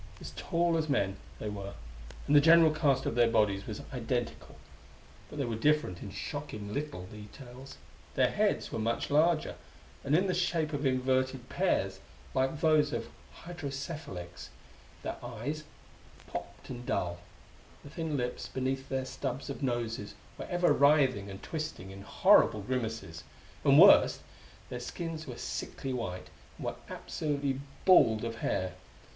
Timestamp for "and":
2.25-2.35, 10.03-10.15, 16.71-16.83, 21.29-21.43, 23.63-23.77, 26.57-26.65